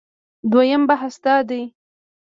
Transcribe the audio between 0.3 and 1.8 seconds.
دویم بحث دا دی